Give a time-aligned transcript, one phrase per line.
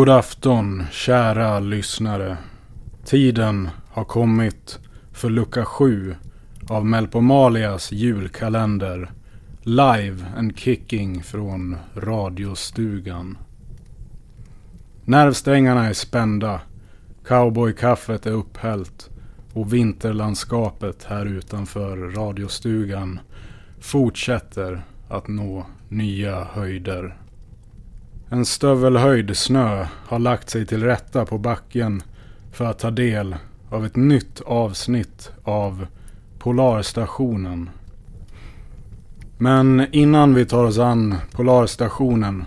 [0.00, 2.36] God afton, kära lyssnare.
[3.04, 4.78] Tiden har kommit
[5.12, 6.16] för lucka 7
[6.68, 9.10] av Melpomalias julkalender.
[9.62, 13.38] Live and kicking från radiostugan.
[15.04, 16.60] Nervsträngarna är spända.
[17.24, 19.10] Cowboykaffet är upphällt.
[19.52, 23.20] Och vinterlandskapet här utanför radiostugan
[23.80, 27.19] fortsätter att nå nya höjder.
[28.32, 32.02] En stövelhöjd snö har lagt sig till rätta på backen
[32.52, 33.36] för att ta del
[33.70, 35.86] av ett nytt avsnitt av
[36.38, 37.70] Polarstationen.
[39.38, 42.44] Men innan vi tar oss an Polarstationen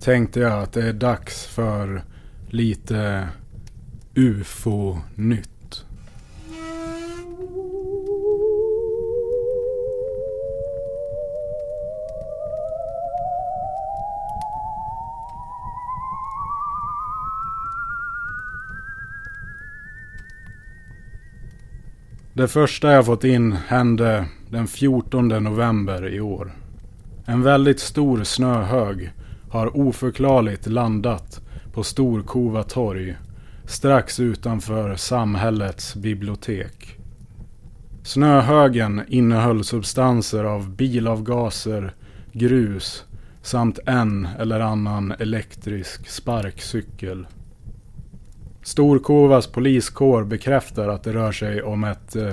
[0.00, 2.02] tänkte jag att det är dags för
[2.48, 3.28] lite
[4.14, 5.55] UFO-nytt.
[22.36, 26.52] Det första jag fått in hände den 14 november i år.
[27.24, 29.12] En väldigt stor snöhög
[29.50, 31.40] har oförklarligt landat
[31.72, 33.16] på Storkova torg
[33.64, 36.98] strax utanför samhällets bibliotek.
[38.02, 41.94] Snöhögen innehöll substanser av bilavgaser,
[42.32, 43.04] grus
[43.42, 47.26] samt en eller annan elektrisk sparkcykel.
[48.66, 52.32] Storkovas poliskår bekräftar att det rör sig om ett eh,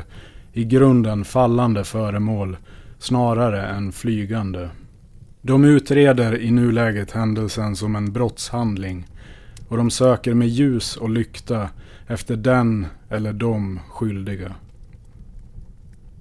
[0.54, 2.58] i grunden fallande föremål
[3.00, 4.70] snarare än flygande.
[5.42, 9.08] De utreder i nuläget händelsen som en brottshandling
[9.68, 11.70] och de söker med ljus och lykta
[12.08, 14.56] efter den eller de skyldiga.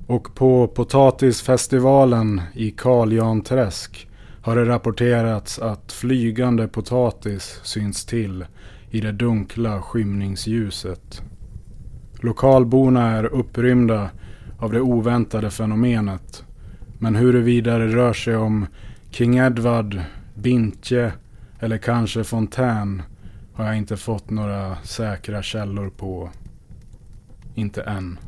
[0.06, 4.08] Och på potatisfestivalen i Karl Jan Träsk
[4.42, 8.44] har det rapporterats att flygande potatis syns till
[8.92, 11.22] i det dunkla skymningsljuset.
[12.20, 14.10] Lokalborna är upprymda
[14.58, 16.44] av det oväntade fenomenet.
[16.98, 18.66] Men huruvida det rör sig om
[19.10, 20.00] King Edward,
[20.34, 21.12] Bintje
[21.60, 23.02] eller kanske Fontän
[23.54, 26.30] har jag inte fått några säkra källor på.
[27.54, 28.18] Inte än.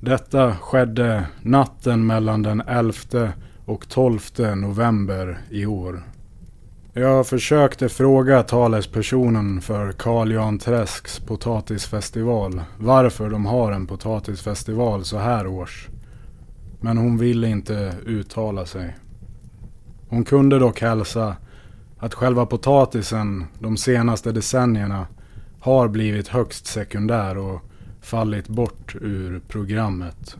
[0.00, 3.32] Detta skedde natten mellan den 11
[3.64, 4.20] och 12
[4.56, 6.02] november i år.
[6.94, 15.18] Jag försökte fråga talespersonen för Carl Jan Träsks potatisfestival varför de har en potatisfestival så
[15.18, 15.88] här års.
[16.80, 18.96] Men hon ville inte uttala sig.
[20.08, 21.36] Hon kunde dock hälsa
[21.98, 25.06] att själva potatisen de senaste decennierna
[25.60, 27.60] har blivit högst sekundär och
[28.00, 30.36] fallit bort ur programmet.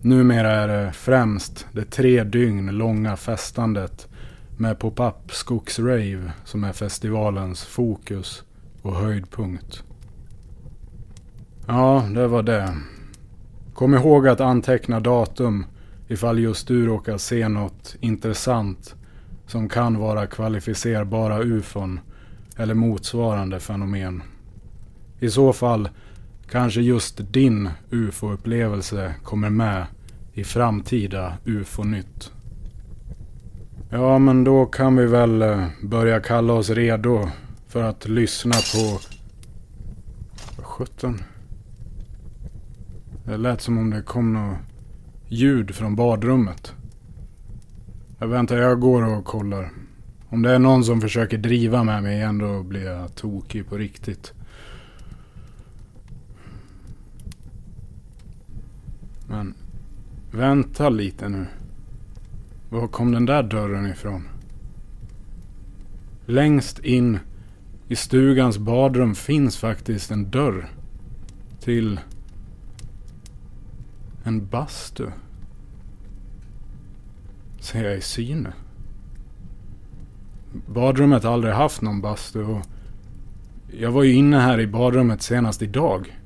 [0.00, 4.08] Numera är det främst det tre dygn långa festandet
[4.56, 8.42] med pop-up skogsrave som är festivalens fokus
[8.82, 9.82] och höjdpunkt.
[11.66, 12.76] Ja, det var det.
[13.74, 15.64] Kom ihåg att anteckna datum
[16.08, 18.94] ifall just du råkar se något intressant
[19.46, 22.00] som kan vara kvalificerbara ufon
[22.56, 24.22] eller motsvarande fenomen.
[25.20, 25.88] I så fall
[26.50, 29.86] kanske just din ufo-upplevelse kommer med
[30.32, 32.32] i framtida ufo-nytt.
[33.98, 37.28] Ja, men då kan vi väl eh, börja kalla oss redo
[37.66, 38.98] för att lyssna på...
[40.56, 41.20] Vad sjutton?
[43.24, 44.58] Det lät som om det kom något
[45.28, 46.72] ljud från badrummet.
[48.18, 49.70] Jag väntar, jag går och kollar.
[50.28, 53.76] Om det är någon som försöker driva med mig igen då blir jag tokig på
[53.76, 54.32] riktigt.
[59.28, 59.54] Men
[60.30, 61.46] vänta lite nu.
[62.76, 64.28] Var kom den där dörren ifrån?
[66.26, 67.18] Längst in
[67.88, 70.68] i stugans badrum finns faktiskt en dörr
[71.60, 72.00] till
[74.24, 75.06] en bastu.
[77.60, 78.52] Ser jag i syne?
[80.66, 82.66] Badrummet har aldrig haft någon bastu och
[83.70, 86.20] jag var ju inne här i badrummet senast idag.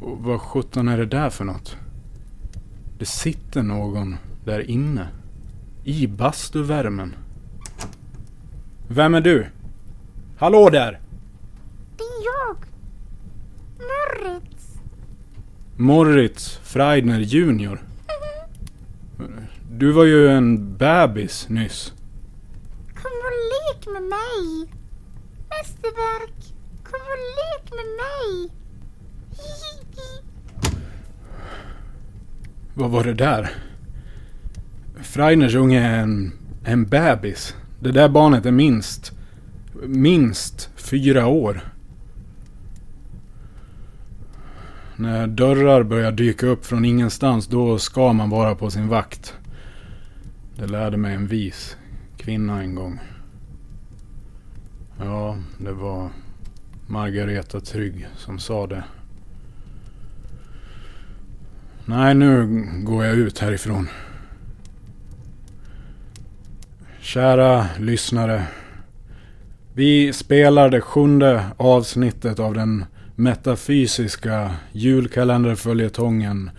[0.00, 1.76] Och vad sjutton är det där för något?
[3.04, 5.08] Det sitter någon där inne.
[5.82, 7.14] I bastuvärmen.
[8.88, 9.46] Vem är du?
[10.38, 11.00] Hallå där!
[11.96, 12.56] Det är jag.
[13.78, 14.80] Moritz.
[15.76, 17.82] Moritz Freidner Junior.
[19.70, 21.92] Du var ju en bebis nyss.
[22.94, 24.70] Kom och lek med mig.
[25.48, 26.54] Mästerverk,
[26.84, 28.50] kom och lek med mig.
[32.74, 33.50] Vad var det där?
[35.00, 36.32] Freiners unge är en
[36.66, 37.56] En bebis.
[37.80, 39.12] Det där barnet är minst,
[39.86, 41.60] minst fyra år.
[44.96, 49.34] När dörrar börjar dyka upp från ingenstans då ska man vara på sin vakt.
[50.56, 51.76] Det lärde mig en vis
[52.16, 53.00] kvinna en gång.
[54.98, 56.10] Ja, det var
[56.86, 58.84] Margareta Trygg som sa det.
[61.86, 62.46] Nej, nu
[62.84, 63.88] går jag ut härifrån.
[67.00, 68.46] Kära lyssnare.
[69.74, 72.84] Vi spelar det sjunde avsnittet av den
[73.14, 76.50] metafysiska julkalenderföljetongen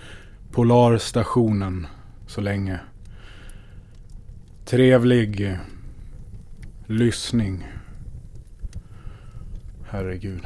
[0.51, 1.87] Polarstationen
[2.27, 2.79] så länge.
[4.65, 5.57] Trevlig
[6.87, 7.67] lyssning.
[9.89, 10.41] Herregud.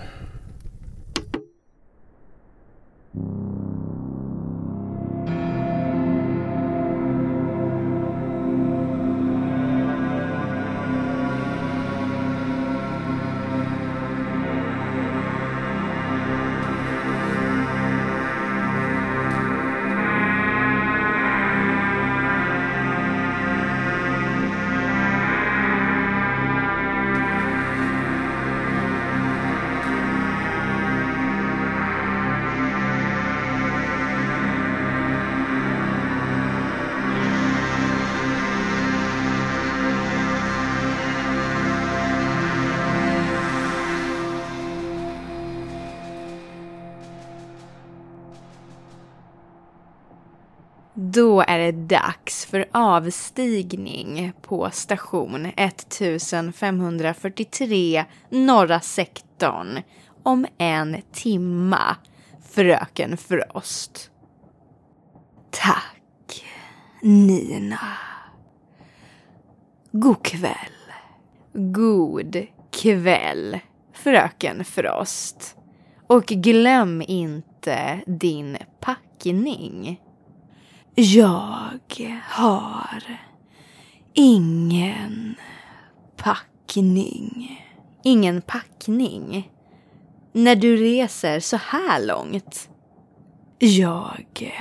[51.19, 59.81] Då är det dags för avstigning på station 1543 norra sektorn
[60.23, 61.95] om en timma,
[62.49, 64.11] fröken Frost.
[65.49, 66.45] Tack,
[67.01, 67.79] Nina.
[69.91, 70.73] God kväll.
[71.53, 73.59] God kväll,
[73.93, 75.57] fröken Frost.
[76.07, 79.99] Och glöm inte din packning.
[80.95, 81.79] Jag
[82.23, 83.03] har
[84.13, 85.35] ingen
[86.17, 87.65] packning.
[88.03, 89.51] Ingen packning?
[90.31, 92.69] När du reser så här långt?
[93.59, 94.53] Jag...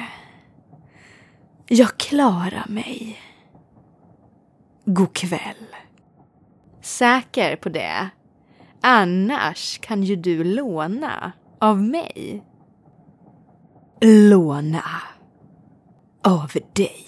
[1.66, 3.20] Jag klarar mig.
[4.84, 5.66] God kväll.
[6.80, 8.08] Säker på det?
[8.80, 12.44] Annars kan ju du låna av mig.
[14.00, 14.84] Låna
[16.28, 17.06] av dig.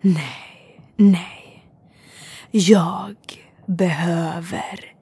[0.00, 1.66] Nej, nej.
[2.50, 3.16] Jag
[3.66, 4.94] behöver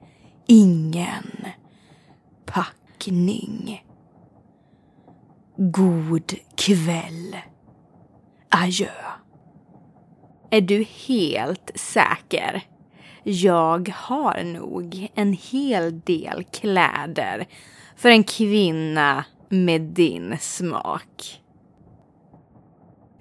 [0.47, 1.45] ingen
[2.45, 3.83] packning.
[5.57, 7.37] God kväll.
[8.49, 8.89] Adjö.
[10.49, 12.63] Är du helt säker?
[13.23, 17.47] Jag har nog en hel del kläder
[17.95, 21.41] för en kvinna med din smak.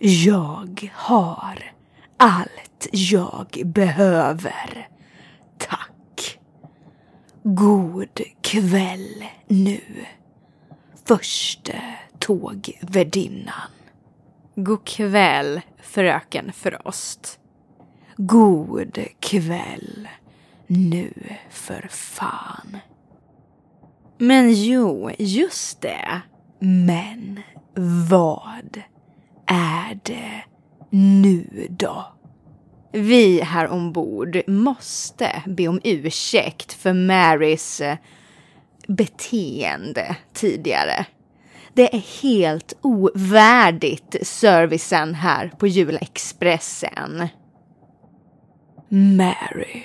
[0.07, 1.73] Jag har
[2.17, 4.89] allt jag behöver.
[5.59, 6.39] Tack.
[7.43, 9.81] God kväll nu.
[11.07, 11.83] Förste
[12.19, 13.71] tågvärdinnan.
[14.55, 17.39] God kväll, fröken Frost.
[18.17, 20.09] God kväll
[20.67, 21.13] nu
[21.51, 22.77] för fan.
[24.19, 26.21] Men jo, just det.
[26.59, 27.41] Men
[28.11, 28.83] vad
[29.47, 30.43] är det
[30.91, 32.07] nu då?
[32.93, 37.97] Vi här ombord måste be om ursäkt för Marys eh,
[38.89, 41.07] beteende tidigare.
[41.75, 47.29] Det är helt ovärdigt servicen här på Julexpressen.
[48.89, 49.83] Mary.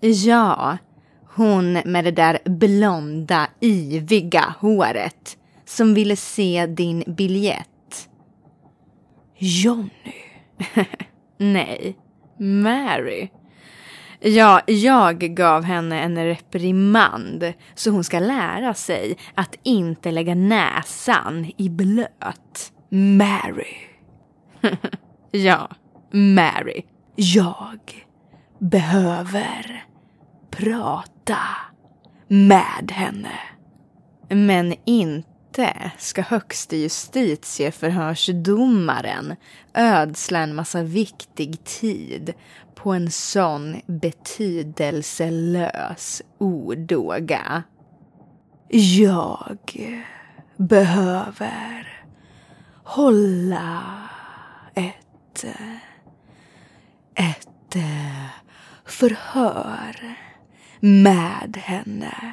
[0.00, 0.78] Ja,
[1.34, 7.69] hon med det där blonda, yviga håret som ville se din biljett
[9.42, 9.90] Jonny?
[11.38, 11.96] Nej,
[12.38, 13.28] Mary.
[14.20, 21.52] Ja, jag gav henne en reprimand så hon ska lära sig att inte lägga näsan
[21.56, 22.72] i blöt.
[22.88, 23.76] Mary.
[25.30, 25.68] ja,
[26.10, 26.82] Mary.
[27.16, 28.06] Jag
[28.58, 29.84] behöver
[30.50, 31.38] prata
[32.28, 33.38] med henne.
[34.28, 39.36] Men inte inte ska högste justitieförhörsdomaren
[39.74, 42.32] ödsla en massa viktig tid
[42.74, 47.62] på en sån betydelselös odåga.
[48.68, 49.58] Jag
[50.56, 52.04] behöver
[52.84, 53.82] hålla
[54.74, 55.44] ett
[57.14, 58.26] ett eh,
[58.84, 60.14] förhör
[60.80, 62.32] med henne.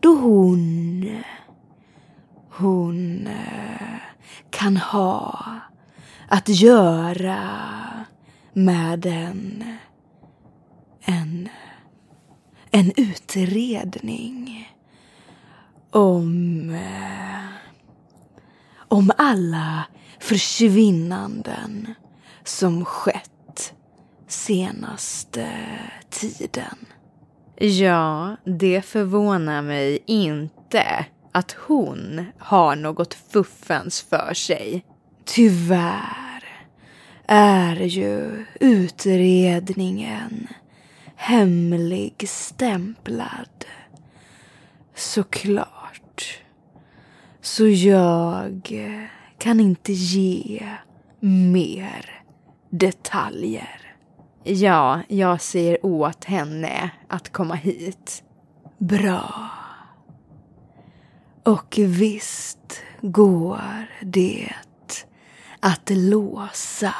[0.00, 1.22] Då hon,
[2.58, 3.98] hon eh,
[4.50, 5.44] kan ha
[6.28, 7.38] att göra
[8.52, 9.64] med en,
[11.00, 11.48] en,
[12.70, 14.68] en utredning
[15.90, 17.54] om, eh,
[18.88, 19.84] om alla
[20.20, 21.94] försvinnanden
[22.44, 23.74] som skett
[24.26, 25.48] senaste
[26.10, 26.86] tiden.
[27.56, 31.06] Ja, det förvånar mig inte
[31.38, 34.84] att hon har något fuffens för sig.
[35.24, 36.44] Tyvärr
[37.26, 40.48] är ju utredningen
[41.16, 43.64] hemligstämplad.
[44.94, 46.42] Såklart.
[47.40, 48.72] Så jag
[49.38, 50.68] kan inte ge
[51.20, 52.22] mer
[52.70, 53.94] detaljer.
[54.44, 58.22] Ja, jag säger åt henne att komma hit.
[58.78, 59.57] Bra.
[61.48, 64.54] Och visst går det
[65.60, 66.94] att låsa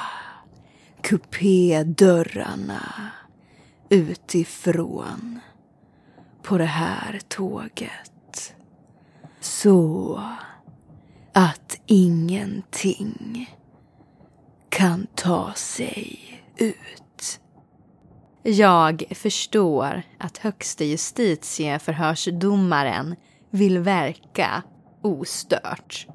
[1.02, 3.10] kupédörrarna
[3.88, 5.40] utifrån
[6.42, 8.54] på det här tåget.
[9.40, 10.22] Så
[11.32, 13.50] att ingenting
[14.68, 16.18] kan ta sig
[16.56, 17.40] ut.
[18.42, 23.16] Jag förstår att högste justitieförhörsdomaren
[23.50, 24.62] vill verka
[25.02, 26.06] ostört.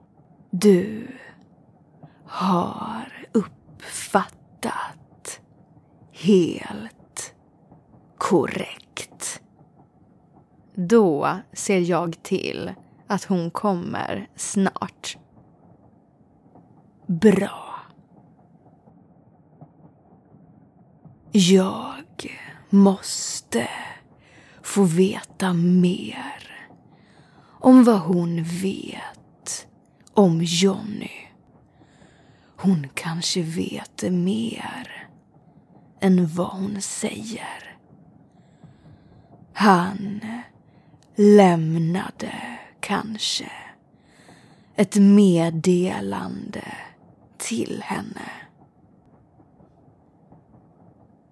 [0.51, 1.07] Du
[2.25, 5.39] har uppfattat
[6.11, 7.35] helt
[8.17, 9.41] korrekt.
[10.75, 12.73] Då ser jag till
[13.07, 15.17] att hon kommer snart.
[17.07, 17.75] Bra.
[21.31, 23.69] Jag måste
[24.61, 26.52] få veta mer
[27.63, 29.67] om vad hon vet
[30.13, 31.27] om Jonny.
[32.57, 35.07] Hon kanske vet mer
[35.99, 37.77] än vad hon säger.
[39.53, 40.19] Han
[41.15, 42.33] lämnade
[42.79, 43.51] kanske
[44.75, 46.73] ett meddelande
[47.37, 48.31] till henne.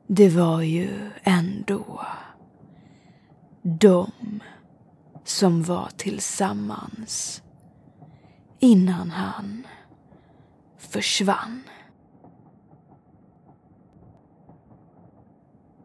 [0.08, 2.06] Det var ju ändå
[3.62, 4.12] de
[5.32, 7.42] som var tillsammans
[8.60, 9.68] innan han
[10.78, 11.64] försvann.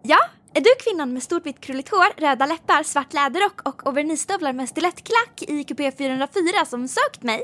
[0.03, 0.19] Ja,
[0.55, 4.69] är du kvinnan med stort vitt krulligt hår, röda läppar, svart läderrock och overnistövlar med
[4.69, 7.43] stilettklack i kupé 404 som sökt mig?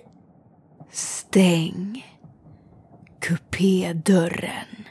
[0.91, 2.07] Stäng
[3.21, 4.87] kupédörren,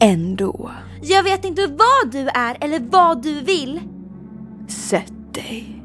[0.00, 0.70] ändå.
[1.02, 3.80] Jag vet inte vad du är eller vad du vill.
[4.68, 5.82] Sätt dig.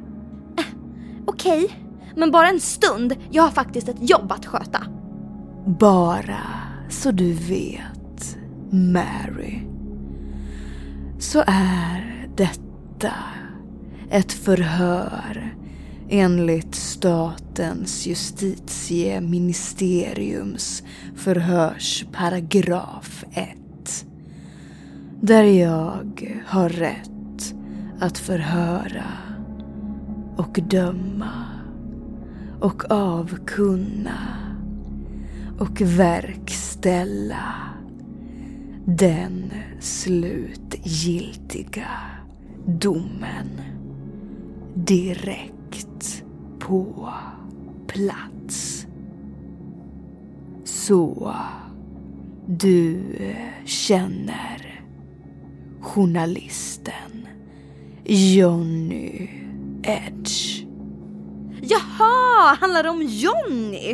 [1.26, 1.80] Okej,
[2.16, 3.16] men bara en stund.
[3.32, 4.84] Jag har faktiskt ett jobb att sköta.
[5.66, 6.44] Bara
[6.90, 8.38] så du vet,
[8.72, 9.60] Mary,
[11.20, 13.14] så är detta
[14.10, 15.56] ett förhör
[16.10, 20.84] enligt statens justitieministeriums
[21.16, 23.58] förhörsparagraf 1.
[25.22, 27.54] Där jag har rätt
[28.00, 29.06] att förhöra
[30.38, 31.46] och döma
[32.60, 34.20] och avkunna
[35.60, 37.54] och verkställa
[38.86, 41.88] den slutgiltiga
[42.66, 43.62] domen
[44.74, 45.55] direkt
[46.60, 47.10] på
[47.88, 48.88] plats.
[50.64, 51.34] Så
[52.48, 53.02] du
[53.66, 54.84] känner
[55.82, 57.28] journalisten
[58.04, 59.30] Johnny
[59.84, 60.66] Edge.
[61.62, 63.94] Jaha, handlar det om Johnny?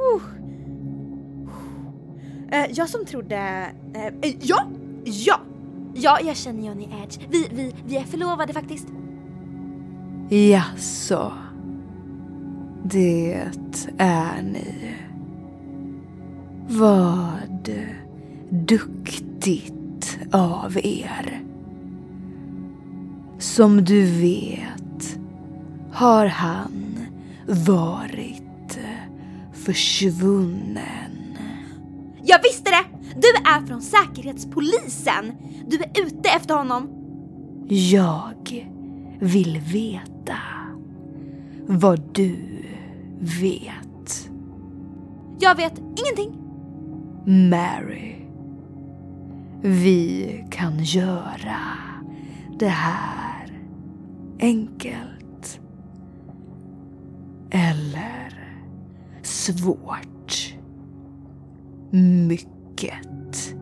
[0.00, 0.22] Uh.
[2.52, 3.66] Uh, jag som trodde...
[3.96, 4.64] Uh, ja,
[5.04, 5.40] ja,
[5.94, 7.18] ja, jag känner Johnny Edge.
[7.30, 8.86] Vi, vi, vi är förlovade faktiskt.
[10.32, 11.32] Jaså,
[12.84, 13.44] det
[13.98, 14.94] är ni.
[16.68, 17.70] Vad
[18.50, 21.42] duktigt av er.
[23.38, 25.18] Som du vet
[25.92, 27.06] har han
[27.46, 28.78] varit
[29.52, 31.36] försvunnen.
[32.22, 32.84] Jag visste det!
[33.14, 35.32] Du är från Säkerhetspolisen.
[35.66, 36.88] Du är ute efter honom.
[37.68, 38.70] Jag
[39.20, 40.38] vill veta
[41.66, 42.36] vad du
[43.18, 44.30] vet.
[45.38, 46.40] Jag vet ingenting.
[47.50, 48.14] Mary.
[49.62, 51.56] Vi kan göra
[52.58, 53.60] det här
[54.40, 55.60] enkelt.
[57.50, 58.56] Eller
[59.22, 60.54] svårt.
[61.90, 63.54] Mycket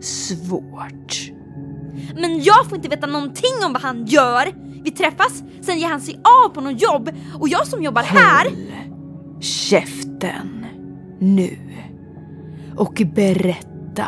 [0.00, 1.32] svårt.
[2.14, 4.67] Men jag får inte veta någonting om vad han gör.
[4.88, 8.44] Vi träffas, sen ger han sig av på något jobb och jag som jobbar här...
[8.44, 8.56] Håll
[9.40, 10.66] käften
[11.18, 11.58] nu
[12.76, 14.06] och berätta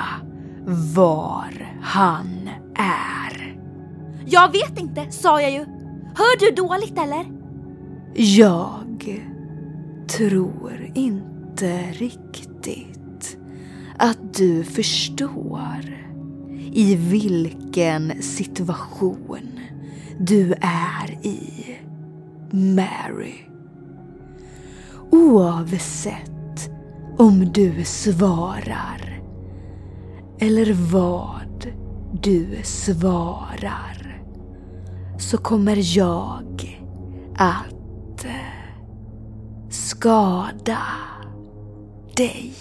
[0.95, 3.59] var han är.
[4.27, 5.59] Jag vet inte, sa jag ju.
[6.15, 7.27] Hör du dåligt eller?
[8.15, 9.21] Jag
[10.09, 13.39] tror inte riktigt
[13.99, 16.07] att du förstår
[16.73, 19.61] i vilken situation
[20.23, 21.79] du är i,
[22.51, 23.35] Mary.
[25.11, 26.71] Oavsett
[27.19, 29.23] om du svarar
[30.39, 31.73] eller vad
[32.23, 34.23] du svarar
[35.19, 36.81] så kommer jag
[37.37, 38.81] att eh,
[39.69, 40.83] skada
[42.17, 42.55] dig.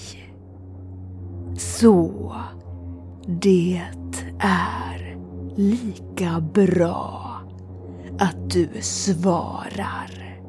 [1.58, 2.36] Så
[3.28, 3.82] det
[4.40, 5.18] är
[5.56, 7.29] lika bra
[8.20, 10.40] att du svarar.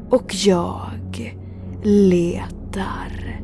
[0.10, 1.36] Och jag
[1.84, 3.42] letar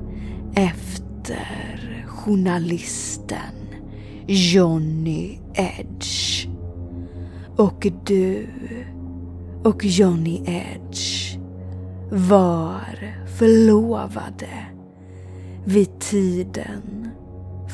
[0.55, 3.55] efter journalisten
[4.27, 6.47] Johnny Edge.
[7.57, 8.47] Och du
[9.63, 11.37] och Johnny Edge
[12.11, 14.65] var förlovade
[15.65, 17.09] vid tiden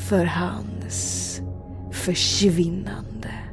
[0.08, 1.40] för hans
[1.92, 3.45] försvinnande.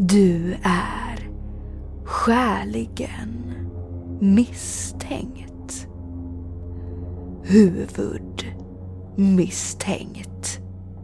[0.00, 1.28] Du är
[2.04, 3.54] skäligen
[4.20, 5.86] misstänkt.
[7.42, 7.90] Huvud
[9.16, 10.60] misstänkt.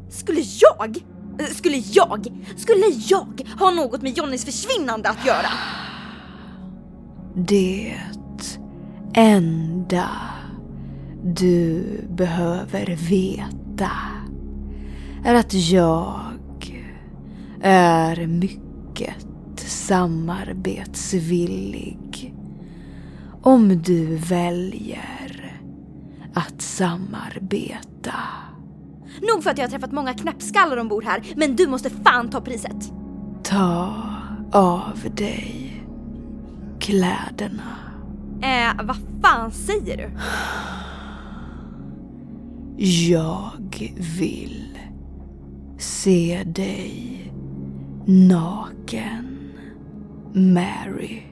[0.09, 0.97] Skulle jag?
[1.51, 2.27] Skulle jag?
[2.57, 5.49] Skulle jag ha något med Johnnys försvinnande att göra?
[7.35, 7.97] Det
[9.15, 10.09] enda
[11.25, 13.91] du behöver veta
[15.25, 16.21] är att jag
[17.63, 18.64] är mycket
[19.57, 22.35] samarbetsvillig
[23.43, 25.61] om du väljer
[26.35, 28.15] att samarbeta.
[29.21, 32.41] Nog för att jag har träffat många knäppskallar ombord här, men du måste fan ta
[32.41, 32.93] priset.
[33.43, 33.95] Ta
[34.53, 35.83] av dig
[36.81, 37.77] kläderna.
[38.43, 40.11] Eh, vad fan säger du?
[42.85, 43.51] Jag
[44.19, 44.79] vill
[45.79, 47.24] se dig
[48.07, 49.53] naken,
[50.33, 51.23] Mary.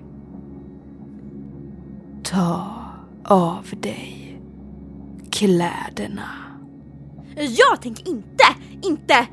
[2.23, 2.83] Ta
[3.25, 4.41] av dig
[5.31, 6.29] kläderna.
[7.37, 8.45] Jag tänker inte,
[8.83, 9.27] inte...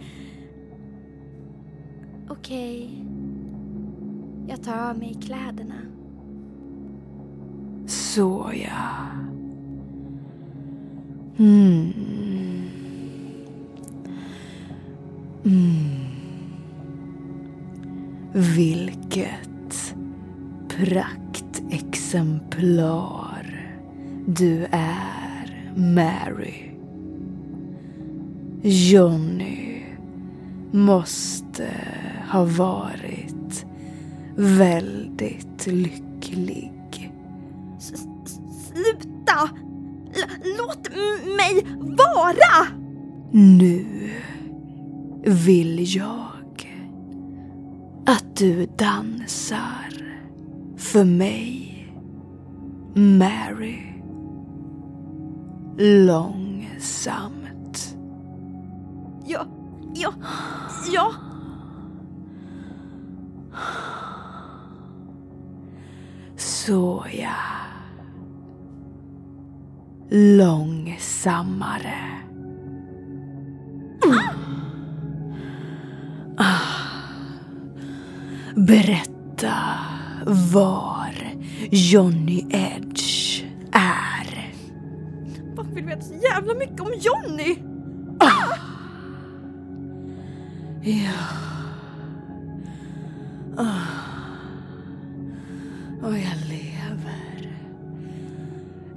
[2.30, 3.04] Okej.
[4.48, 5.76] Jag tar av mig kläderna.
[7.88, 9.08] Så ja.
[11.38, 11.94] Mm.
[15.46, 15.99] Mm.
[18.40, 19.96] Vilket
[20.78, 23.76] praktexemplar
[24.28, 26.72] du är, Mary.
[28.62, 29.84] Johnny
[30.72, 31.68] måste
[32.32, 33.66] ha varit
[34.36, 37.12] väldigt lycklig.
[37.78, 37.94] S-
[38.68, 39.50] Sluta!
[40.16, 40.90] L- låt
[41.38, 41.66] mig
[41.98, 42.68] vara!
[43.32, 43.86] Nu
[45.26, 46.26] vill jag
[48.40, 49.90] du dansar
[50.78, 51.76] för mig,
[52.96, 53.80] Mary.
[56.06, 57.38] Långsamt.
[59.26, 59.46] Ja,
[59.96, 60.14] ja,
[60.94, 61.14] ja.
[66.38, 67.36] Så ja.
[70.10, 71.90] Långsammare.
[78.56, 79.54] Berätta
[80.26, 81.16] var
[81.72, 84.54] Johnny Edge är.
[85.56, 87.58] Varför vill du veta så jävla mycket om Johnny?
[90.82, 91.12] Ja.
[93.58, 94.00] Ah.
[96.02, 97.54] Och jag lever.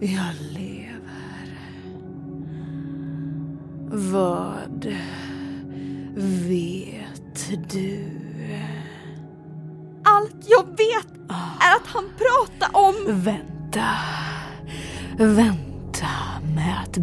[0.00, 0.51] Jag lever.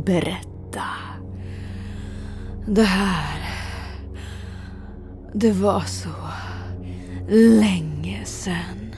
[0.09, 0.85] Berätta.
[2.67, 3.39] Det här...
[5.33, 6.09] Det var så
[7.29, 8.95] länge sedan.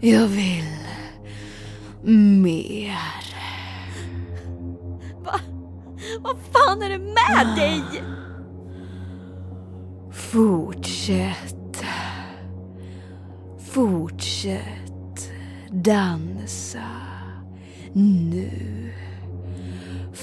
[0.00, 0.78] Jag vill
[2.42, 2.98] mer.
[5.24, 5.40] Va?
[6.20, 8.02] Vad fan är det med dig?
[10.12, 11.84] Fortsätt.
[13.58, 15.30] Fortsätt
[15.70, 16.82] dansa
[17.92, 18.92] nu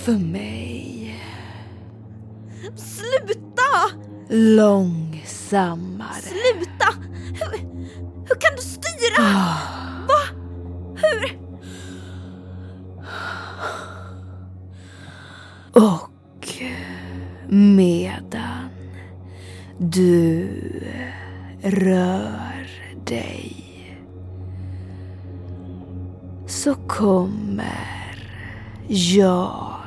[0.05, 1.15] för mig.
[2.75, 3.97] Sluta!
[4.29, 6.21] Långsammare.
[6.21, 6.93] Sluta!
[7.27, 7.57] Hur,
[8.27, 9.23] hur kan du styra?
[10.07, 10.21] Va?
[10.95, 11.39] Hur?
[15.73, 16.63] Och
[17.47, 18.69] medan
[19.77, 20.49] du
[21.62, 22.67] rör
[23.05, 23.55] dig
[26.47, 27.89] så kommer
[28.88, 29.79] jag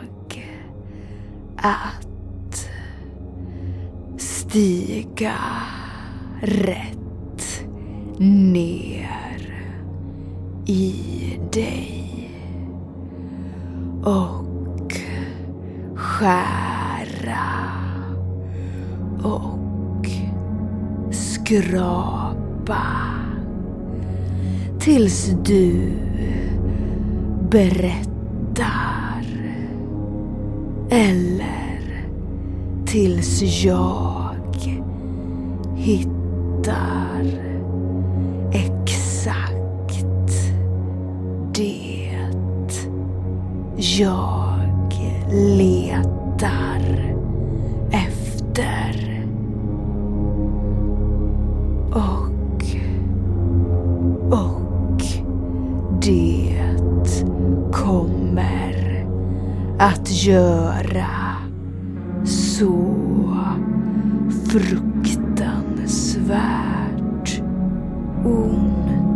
[1.62, 2.68] att
[4.18, 5.38] stiga
[6.42, 7.64] rätt
[8.18, 9.64] ner
[10.66, 10.94] i
[11.52, 12.30] dig
[14.04, 14.92] och
[15.94, 17.48] skära
[19.22, 20.08] och
[21.10, 22.82] skrapa
[24.80, 25.92] tills du
[27.50, 28.91] berättar
[30.92, 32.06] eller
[32.86, 34.36] tills jag
[35.76, 37.24] hittar
[38.52, 40.32] exakt
[41.54, 42.18] det
[43.76, 44.94] jag
[45.30, 46.71] letar.
[60.26, 61.36] Göra
[62.24, 62.72] så
[64.48, 67.42] fruktansvärt
[68.24, 69.11] ont.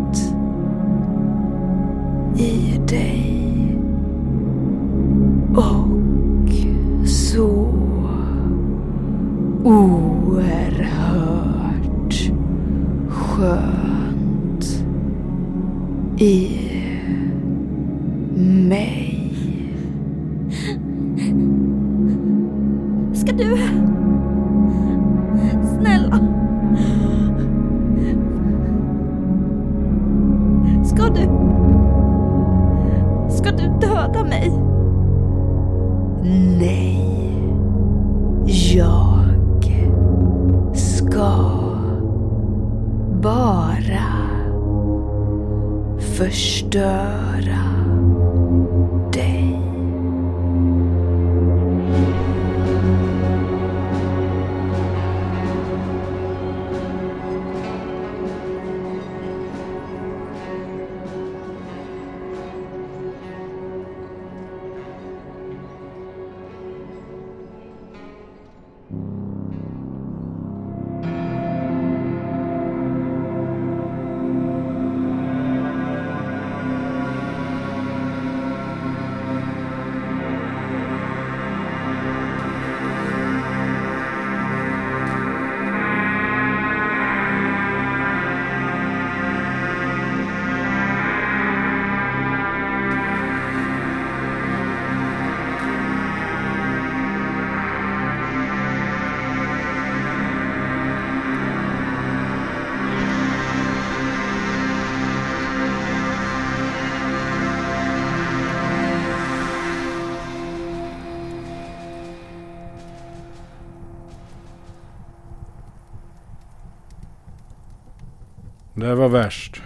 [118.86, 119.62] Det var värst.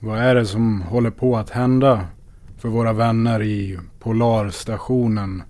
[0.00, 2.06] Vad är det som håller på att hända
[2.58, 5.42] för våra vänner i Polarstationen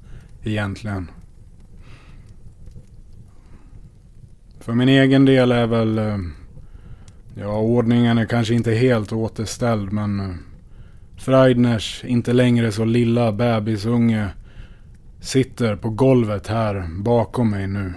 [0.43, 1.11] egentligen?
[4.61, 5.99] För min egen del är väl...
[5.99, 6.19] Eh,
[7.35, 10.21] ja, ordningen är kanske inte helt återställd men...
[10.21, 10.37] Eh,
[11.17, 14.29] Freidners inte längre så lilla bebisunge
[15.21, 17.93] sitter på golvet här bakom mig nu.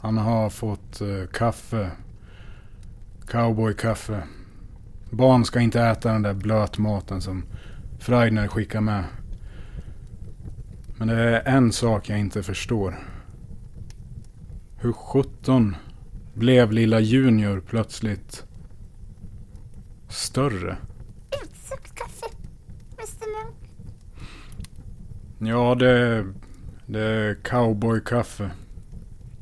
[0.00, 1.90] Han har fått eh, kaffe
[3.30, 4.22] Cowboykaffe.
[5.10, 7.44] Barn ska inte äta den där blötmaten som
[7.98, 9.04] Freidner skickar med.
[10.96, 12.98] Men det är en sak jag inte förstår.
[14.76, 15.76] Hur sjutton
[16.34, 18.44] blev lilla Junior plötsligt
[20.08, 20.76] större?
[21.44, 22.26] Utsökt kaffe,
[22.98, 23.56] Mr Munk.
[25.38, 26.26] Ja, det,
[26.86, 28.50] det är cowboykaffe.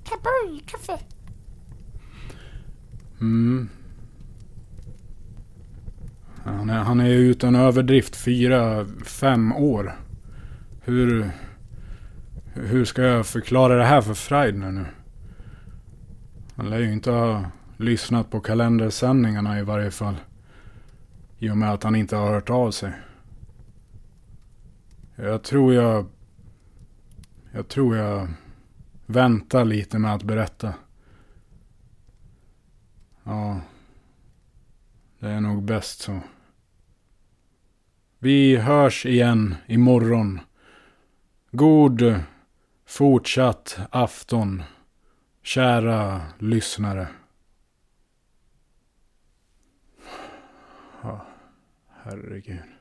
[0.04, 0.98] Cowboykaffe.
[3.20, 3.68] Mm.
[6.48, 9.92] Han är, han är utan överdrift fyra, fem år.
[10.80, 11.30] Hur,
[12.54, 14.84] hur ska jag förklara det här för Freidner nu?
[16.54, 17.44] Han lär ju inte ha
[17.76, 20.16] lyssnat på kalendersändningarna i varje fall.
[21.38, 22.92] I och med att han inte har hört av sig.
[25.16, 26.06] Jag tror jag...
[27.52, 28.28] Jag tror jag
[29.06, 30.74] väntar lite med att berätta.
[33.24, 33.60] Ja.
[35.20, 36.20] Det är nog bäst så.
[38.20, 40.40] Vi hörs igen imorgon.
[41.50, 42.22] God
[42.86, 44.62] fortsatt afton,
[45.42, 47.08] kära lyssnare.
[51.02, 51.26] Ja,
[52.04, 52.77] herregud.